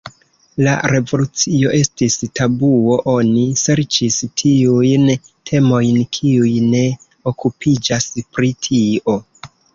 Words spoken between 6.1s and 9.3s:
kiuj ne okupiĝas pri tio.